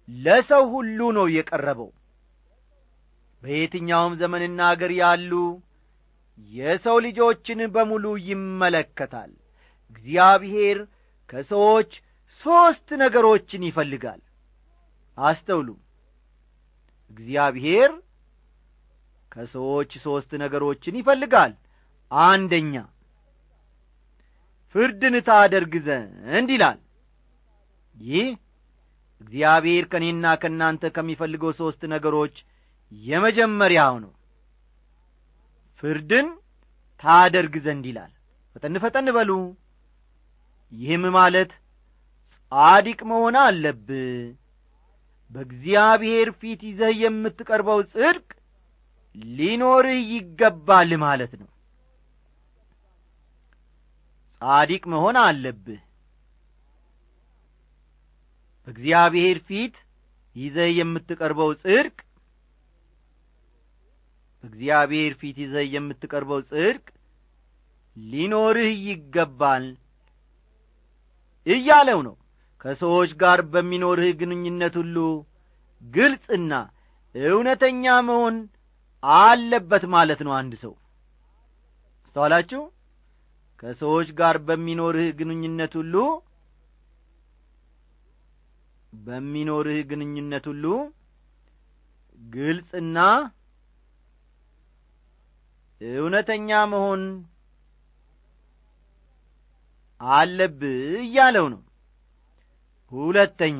ለሰው 0.09 0.63
ሁሉ 0.73 0.99
ነው 1.17 1.25
የቀረበው 1.35 1.89
በየትኛውም 3.45 4.13
ዘመንና 4.21 4.59
አገር 4.71 4.91
ያሉ 4.99 5.31
የሰው 6.51 6.97
ልጆችን 7.05 7.59
በሙሉ 7.75 8.05
ይመለከታል። 8.27 9.31
እግዚአብሔር 9.91 10.77
ከሰዎች 11.29 11.91
ሦስት 12.41 12.87
ነገሮችን 13.01 13.61
ይፈልጋል። 13.67 14.21
አስተውሉ 15.17 15.67
እግዚአብሔር 17.11 17.91
ከሰዎች 19.31 19.91
ሦስት 20.03 20.31
ነገሮችን 20.43 20.97
ይፈልጋል። 20.99 21.53
አንደኛ 22.11 22.75
ፍርድን 24.75 25.15
ታደርግ 25.27 25.73
ዘንድ 25.85 26.49
ይላል። 26.55 26.79
ይህ 27.95 28.27
እግዚአብሔር 29.21 29.83
ከእኔና 29.91 30.25
ከእናንተ 30.41 30.83
ከሚፈልገው 30.95 31.51
ሦስት 31.59 31.81
ነገሮች 31.93 32.35
የመጀመሪያው 32.91 33.95
ነው። 34.03 34.11
ፍርድን 35.79 36.27
ታደርግ 37.03 37.53
ዘንድ 37.65 37.85
ይላል። 37.89 38.11
ፈጠን 38.55 38.75
ፈጠን 38.83 39.07
በሉ። 39.15 39.31
ይህም 40.71 41.03
ማለት 41.15 41.51
ጻዲቅ 42.51 42.99
መሆን 43.09 43.35
አለብህ። 43.41 44.25
በእግዚአብሔር 45.31 46.27
ፊት 46.39 46.61
ይዘህ 46.67 46.91
የምትቀርበው 47.01 47.79
ጽድቅ 47.93 48.27
ሊኖርህ 49.35 49.99
ይገባል 50.11 50.89
ማለት 51.03 51.33
ነው። 51.41 51.49
ጻዲቅ 54.41 54.83
መሆን 54.93 55.17
አለብህ። 55.21 55.81
በእግዚአብሔር 58.67 59.37
ፊት 59.47 59.75
ይዘህ 60.35 60.69
የምትቀርበው 60.77 61.49
ጽድቅ 61.63 61.97
በእግዚአብሔር 64.45 65.13
ፊት 65.19 65.37
ይዘህ 65.43 65.65
የምትቀርበው 65.73 66.39
ጽድቅ 66.49 66.83
ሊኖርህ 67.97 68.71
ይገባል 68.87 69.65
እያለው 71.47 71.99
ነው። 72.07 72.15
ከሰዎች 72.65 73.11
ጋር 73.21 73.39
በሚኖርህ 73.53 74.11
ግንኙነት 74.21 74.75
ሁሉ 74.81 74.97
ግልጽና 75.81 76.51
እውነተኛ 77.15 77.83
መሆን 78.07 78.35
አለበት 79.03 79.83
ማለት 79.95 80.19
ነው 80.25 80.33
አንድ 80.37 80.53
ሰው። 80.63 80.73
አስተዋላችሁ? 82.05 82.61
ከሰዎች 83.59 84.07
ጋር 84.19 84.35
በሚኖርህ 84.47 85.09
ግንኙነት 85.19 85.73
ሁሉ 85.79 85.95
በሚኖርህ 88.93 89.79
ግንኙነት 89.89 90.45
ሁሉ 90.51 90.65
ግልጽና 92.19 92.97
እውነተኛ 95.93 96.49
መሆን 96.71 97.01
አለብህ 100.01 100.77
እያለው 101.01 101.45
ነው። 101.53 101.61
ሁለተኛ 102.91 103.59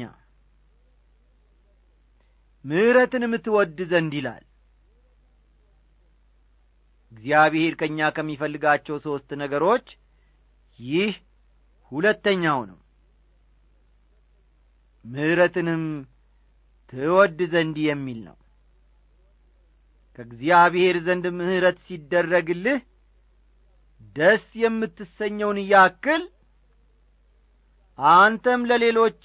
ምሕረትን 2.65 3.23
የምትወድ 3.25 3.79
ዘንድ 3.91 4.13
ይላል። 4.19 4.43
እግዚአብሔር 7.11 7.73
ከእኛ 7.79 8.09
ከሚፈልጋቸው 8.15 8.95
ሦስት 9.05 9.29
ነገሮች 9.41 9.87
ይህ 10.79 11.13
ሁለተኛው 11.91 12.59
ነው። 12.71 12.79
ምሕረትንም 15.05 15.83
ትወድ 16.93 17.39
ዘንድ 17.53 17.77
የሚል 17.85 18.19
ነው 18.27 18.37
ከእግዚአብሔር 20.17 20.97
ዘንድ 21.05 21.25
ምሕረት 21.37 21.77
ሲደረግልህ 21.87 22.79
ደስ 24.15 24.45
የምትሰኘውን 24.61 25.59
ያክል 25.71 26.21
አንተም 27.99 28.61
ለሌሎች 28.69 29.21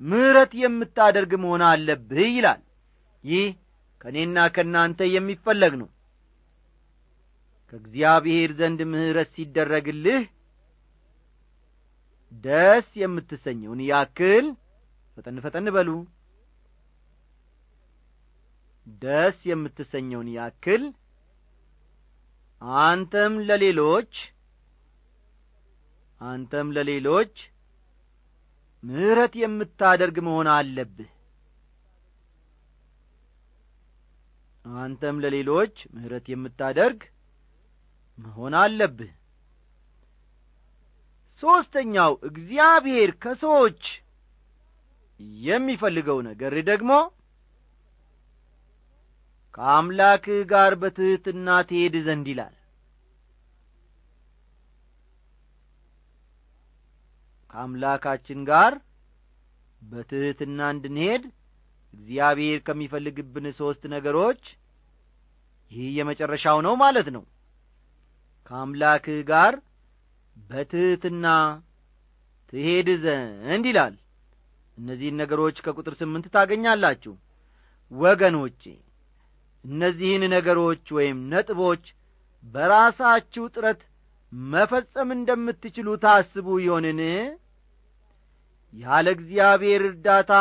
ምሕረት 0.00 0.52
የምታደርግ 0.62 1.32
መሆን 1.42 1.62
አለብህ 1.68 2.28
ይላል። 2.30 2.60
ይህ 3.24 3.48
ከእኔና 4.00 4.38
ከእናንተ 4.54 5.00
የሚፈለግ 5.14 5.72
ነው። 5.80 5.88
ከእግዚአብሔር 7.72 8.50
ዘንድ 8.60 8.80
ምሕረት 8.92 9.30
ሲደረግልህ 9.36 10.22
ደስ 12.44 12.88
የምትሰኘውን 13.02 13.80
ያክል 13.90 14.46
ፈጠን 15.16 15.38
ፈጠን 15.44 15.66
በሉ 15.76 15.88
ደስ 19.02 19.38
የምትሰኘውን 19.48 20.28
ያክል 20.34 20.82
አንተም 22.82 23.34
ለሌሎች 23.48 24.12
አንተም 26.20 26.68
ለሌሎች 26.76 27.34
ምሕረት 28.82 29.34
የምታደርግ 29.40 30.16
መሆን 30.26 30.48
አለብህ። 30.54 31.10
አንተም 34.64 35.16
ለሌሎች 35.24 35.74
ምሕረት 35.94 36.26
የምታደርግ 36.32 37.00
መሆን 38.18 38.54
አለብህ። 38.60 39.12
ሦስተኛው 41.42 42.12
እግዚአብሔር 42.28 43.10
ከሰዎች 43.22 43.82
የሚፈልገው 45.44 46.18
ነገር 46.26 46.54
ደግሞ 46.68 46.92
ከአምላክህ 49.54 50.40
ጋር 50.50 50.72
በትሕትና 50.82 51.48
ትሄድ 51.68 51.94
ዘንድ 52.06 52.26
ይላል። 52.32 52.54
ከአምላካችን 57.50 58.40
ጋር 58.48 58.72
በትሕትና 59.82 60.60
እንድንሄድ 60.74 61.22
እግዚአብሔር 61.94 62.58
ከሚፈልግብን 62.66 63.46
ሦስት 63.58 63.82
ነገሮች 63.94 64.42
ይህ 65.70 65.88
የመጨረሻው 65.96 66.58
ነው 66.66 66.74
ማለት 66.82 67.08
ነው። 67.16 67.24
ከአምላክህ 68.50 69.18
ጋር 69.28 69.54
በትሕትና 70.50 71.26
ትሄድ 72.52 72.88
ዘንድ 73.02 73.64
ይላል። 73.70 73.94
እነዚህን 74.78 75.18
ነገሮች 75.22 75.56
ከቁጥር 75.64 75.94
ስምንት 76.00 76.26
ታገኛላችሁ። 76.34 77.14
ወገኖቼ 77.92 78.62
እነዚህን 79.64 80.22
ነገሮች 80.34 80.84
ወይም 80.96 81.18
ነጥቦች 81.32 81.84
በራሳችሁ 82.44 83.44
ጥረት 83.54 83.80
መፈጸም 84.32 85.08
እንደምትችሉ 85.16 85.88
ታስቡ 86.04 86.46
ይሆንን? 86.64 87.00
ያለ 88.74 89.06
እግዚአብሔር 89.16 89.82
እርዳታ 89.88 90.32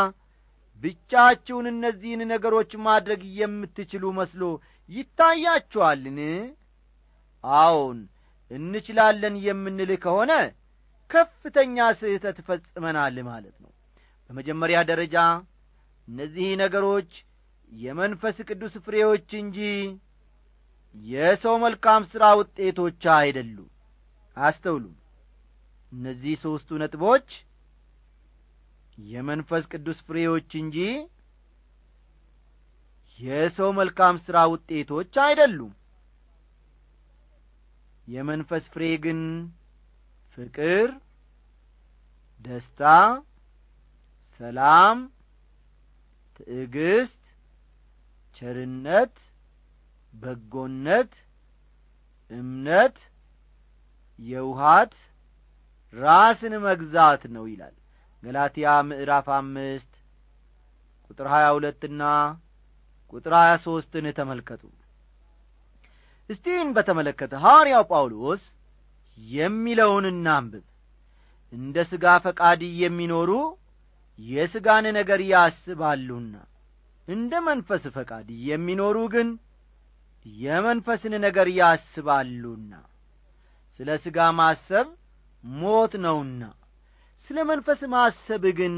ብቻችሁን 0.83 1.65
እነዚህን 1.71 2.21
ነገሮች 2.33 2.71
ማድረግ 2.87 3.21
የምትችሉ 3.39 4.03
መስሎ 4.19 4.41
ይታያችኋልን? 4.89 6.19
አዎን 7.43 7.99
እንችላለን 8.51 9.35
የምንል 9.47 9.91
ከሆነ 10.03 10.31
ከፍተኛ 11.09 11.77
ስህተት 11.99 12.37
ፈጽመናል 12.47 13.15
ማለት 13.29 13.55
ነው። 13.63 13.71
በመጀመሪያ 14.29 14.79
ደረጃ 14.91 15.15
እነዚህ 16.07 16.47
ነገሮች 16.63 17.11
የመንፈስ 17.69 18.37
ቅዱስ 18.47 18.73
ፍሬዎች 18.85 19.29
እንጂ 19.41 19.57
የሰው 20.95 21.55
መልካም 21.63 22.01
ሥራ 22.11 22.25
ውጤቶች 22.39 23.03
አይደሉም 23.17 23.67
አስተውሉ። 24.37 24.85
እነዚህ 25.91 26.33
ሦስቱ 26.43 26.77
ነጥቦች 26.81 27.27
የመንፈስ 29.07 29.63
ቅዱስ 29.73 29.99
ፍሬዎች 30.07 30.49
እንጂ 30.61 30.77
የሰው 33.19 33.69
መልካም 33.79 34.15
ሥራ 34.25 34.37
ውጤቶች 34.53 35.13
አይደሉም 35.25 35.71
የመንፈስ 38.07 38.63
ፍሬ 38.73 38.83
ግን 39.03 39.19
ፍቅር 40.37 40.87
ደስታ 42.45 42.83
ሰላም 44.39 44.97
ትዕግስት 46.39 47.18
ቸርነት 48.41 49.15
በጎነት 50.13 51.11
እምነት 52.31 52.97
የውሃት 54.19 54.93
ራስን 55.93 56.53
መግዛት 56.65 57.21
ነው 57.35 57.45
ይላል። 57.51 57.75
ገላትያ 58.23 58.69
ምዕራፍ 58.87 59.27
አምስት 59.37 59.91
ቁጥር 61.11 61.27
ሀያ 61.33 61.45
ሁለትና 61.55 62.01
ቁጥር 63.13 63.33
ሀያ 63.39 63.51
ሦስትን 63.65 64.05
ተመልከቱ። 64.17 64.63
እስቲን 66.29 66.67
በተመለከተ 66.75 67.33
ሐዋርያው 67.43 67.83
ጳውሎስ 67.91 68.43
የሚለውን 69.17 70.05
እናንብብ። 70.11 70.65
እንደ 71.53 71.77
ሥጋ 71.91 72.05
ፈቃድ 72.25 72.61
የሚኖሩ 72.81 73.31
የሥጋን 74.19 74.85
ነገር 74.97 75.19
ያስባሉና 75.31 76.35
እንደ 77.09 77.33
መንፈስ 77.45 77.83
ፈቃድ 77.95 78.27
የሚኖሩ 78.47 78.97
ግን 79.13 79.29
የመንፈስን 80.25 81.13
ነገር 81.25 81.47
ያስባሉና 81.59 82.73
ስለ 83.79 83.89
ሥጋ 84.03 84.19
ማሰብ 84.39 84.87
ሞት 85.43 85.93
ነውና 86.05 86.43
ስለ 87.29 87.39
መንፈስ 87.49 87.81
ማሰብ 87.93 88.43
ግን 88.59 88.75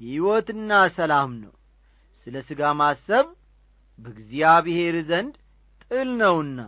ሕይወትና 0.00 0.70
ሰላም 0.96 1.32
ነው። 1.42 1.52
ስለ 2.26 2.36
ሥጋ 2.48 2.62
ማሰብ 2.80 3.26
በእግዚአብሔር 3.98 4.96
ዘንድ 5.08 5.34
ጥል 5.84 6.08
ነውና 6.20 6.60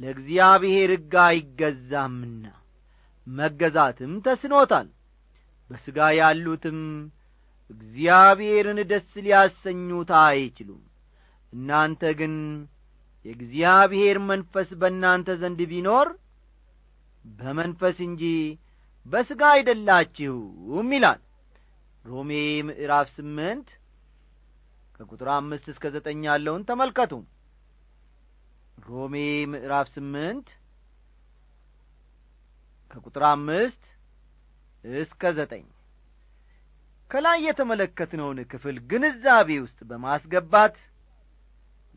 ለእግዚአብሔር 0.00 0.90
ሕግ 0.94 1.14
አይገዛምና 1.24 2.44
መገዛትም 3.26 4.12
ተስኖታል። 4.24 4.88
በሥጋ 5.70 5.98
ያሉትም 6.18 6.80
እግዚአብሔርን 7.70 8.78
ደስ 8.90 9.10
ሊያሰኙት 9.24 10.10
አይችሉም። 10.22 10.82
እናንተ 11.52 12.02
ግን 12.18 12.34
የእግዚአብሔር 13.24 14.16
መንፈስ 14.30 14.70
በእናንተ 14.80 15.28
ዘንድ 15.42 15.60
ቢኖር 15.70 16.08
በመንፈስ 17.24 17.98
እንጂ 18.06 18.22
በሥጋ 19.06 19.42
አይደላችሁም 19.54 20.90
ይላል። 20.94 21.20
ሮሜ 22.04 22.30
ምዕራፍ 22.68 23.08
ስምንት 23.16 23.68
ከቁጥር 24.96 25.28
አምስት 25.34 25.66
እስከ 25.72 25.84
ዘጠኝ 25.94 26.20
ያለውን 26.28 26.62
ተመልከቱ። 26.68 27.12
ሮሜ 28.86 29.14
ምዕራፍ 29.52 29.88
ስምንት 29.94 30.48
ከቁጥር 32.90 33.24
አምስት 33.30 33.82
እስከ 34.84 35.32
ዘጠኝ 35.38 35.64
ከላይ 37.10 37.38
የተመለከትነውን 37.46 38.38
ክፍል 38.52 38.76
ግንዛቤ 38.90 39.48
ውስጥ 39.64 39.78
በማስገባት 39.90 40.76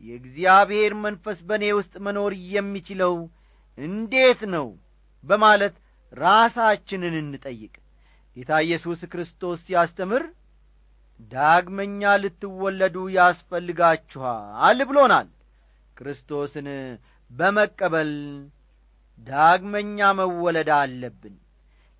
የእግዚአብሔር 0.02 0.92
መንፈስ 1.04 1.38
በእኔ 1.48 1.64
ውስጥ 1.78 1.94
መኖር 2.06 2.32
የሚችለው 2.52 3.14
እንዴት 3.78 4.40
ነው 4.54 4.66
በማለት 5.24 5.74
ራሳችንን 6.12 7.14
እንጠይቅ። 7.22 7.72
ጌታ 8.36 8.60
ኢየሱስ 8.66 9.00
ክርስቶስ 9.12 9.58
ሲያስተምር 9.66 10.22
ዳግመኛ 11.32 12.02
ልትወለዱ 12.22 12.96
ያስፈልጋችኋል 13.16 14.78
ብሎናል። 14.90 15.28
ክርስቶስን 15.96 16.68
በመቀበል 17.30 18.12
ዳግመኛ 19.26 19.98
መወለድ 20.18 20.70
አለብን። 20.76 21.34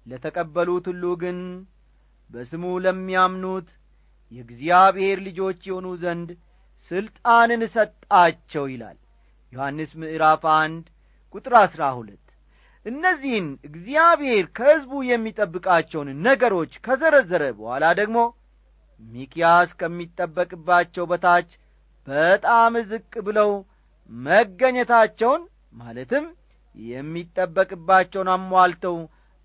ለተቀበሉት 0.07 0.87
ሁሉ 0.91 1.05
ግን 1.23 1.39
በስሙ 2.31 2.65
ለሚያምኑት 2.85 3.69
የእግዚአብሔር 4.33 5.19
ልጆች 5.27 5.61
የሆኑ 5.69 5.87
ዘንድ 6.03 6.31
ሥልጣንን 6.91 7.63
ሰጣቸው 7.75 8.65
ይላል። 8.73 8.99
ዮሐንስ 9.53 9.91
ምዕራፍ 10.01 10.43
አንድ 10.57 10.85
ቁጥር 11.35 11.55
አሥራ 11.61 11.83
ሁለት 11.99 12.25
እነዚህን 12.87 13.47
እግዚአብሔር 13.69 14.45
ከሕዝቡ 14.57 14.93
የሚጠብቃቸውን 15.07 16.09
ነገሮች 16.27 16.73
ከዘረዘረ 16.85 17.45
በኋላ 17.59 17.85
ደግሞ 18.01 18.19
ሚኪያስ 19.03 19.71
ከሚጠበቅባቸው 19.81 21.05
በታች 21.11 21.49
በጣም 22.07 22.75
ዝቅ 22.91 23.13
ብለው 23.27 23.51
መገኘታቸውን 24.11 25.43
ማለትም 25.75 26.25
የሚጠበቅባቸውን 26.75 28.29
አሟልተው 28.35 28.97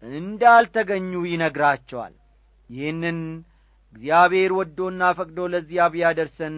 እንዳልተገኙ 0.03 1.11
ይነግራቸዋል 1.31 2.13
ይህንን 2.73 3.19
እግዚአብሔር 3.95 4.51
ወዶና 4.59 5.01
ፈቅዶ 5.17 5.39
ለዚያ 5.53 5.83
ቢያደርሰን 5.93 6.55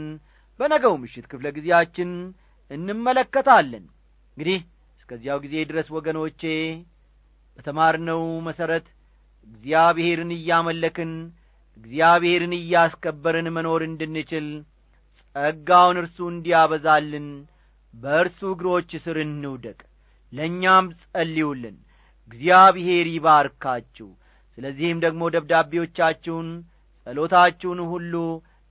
በነገው 0.59 0.93
ምሽት 1.01 1.25
ክፍለ 1.31 1.47
ጊዜያችን 1.57 2.11
እንመለከታለን። 2.71 3.85
እንግዲህ 4.37 4.59
እስከዚያው 4.99 5.39
ጊዜ 5.45 5.55
ድረስ 5.69 5.87
ወገኖቼ 5.97 6.41
በተማርነው 7.57 8.21
መሠረት 8.47 8.87
እግዚአብሔርን 9.47 10.31
እያመለክን 10.37 11.11
እግዚአብሔርን 11.77 12.53
እያስከበርን 12.57 13.47
መኖር 13.55 13.81
እንድንችል 13.87 14.47
ጸጋውን 15.35 15.97
እርሱ 16.01 16.17
እንዲያበዛልን 16.31 17.27
በእርሱ 17.93 18.39
እግሮች 18.53 18.91
ስር 19.03 19.17
እንውደቅ። 19.25 19.79
ለእኛም 20.33 20.85
ጸልዩልን። 21.03 21.75
እግዚአብሔር 22.31 23.07
ይባርካችሁ 23.15 24.09
ስለዚህም 24.57 24.99
ደግሞ 25.05 25.21
ደብዳቤዎቻችሁን 25.33 26.49
ጸሎታችሁን 27.07 27.79
ሁሉ 27.91 28.13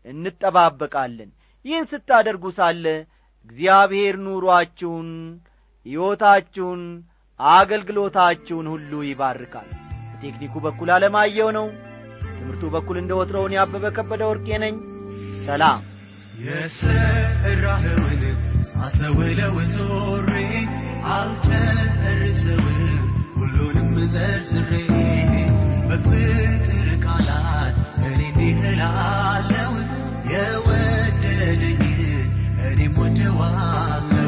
እንጠባበቃለን። 0.05 1.31
ይህን 1.65 1.87
ስታደርጉ 1.91 2.45
ሳለ 2.57 2.85
እግዚአብሔር 3.47 4.15
ኑሮአችሁን 4.25 5.09
ሕይወታችሁን 5.87 6.83
አገልግሎታችሁን 7.41 8.67
ሁሉ 8.73 8.93
ይባርካል። 9.09 9.69
በቴክኒኩ 10.11 10.55
በኩል 10.67 10.91
አለማየው 10.95 11.51
ነው። 11.59 11.67
ትምህርቱ 12.37 12.63
በኩል 12.75 12.97
እንደ 13.01 13.13
ወትረውን 13.19 13.55
ያበበ 13.59 13.85
ከበደ 13.97 14.23
ወርቄ 14.31 14.49
ነኝ። 14.65 14.77
ሰላም። 15.47 15.81
የሰራኸውን 16.45 18.23
ሳስተውለው 18.71 19.57
ዞሬ 19.75 20.31
አልጨርሰውም። 21.15 23.03
ሁሉንም 23.37 23.91
ዘርዝሬ 24.15 24.73
በፍቅር 25.97 26.89
ቃላት 27.05 27.77
እኔ 28.07 28.21
እንዲህ 28.29 28.61
እላለሁ 28.71 29.73
እኔም 32.67 32.95
ወደዋለሁ 33.01 34.24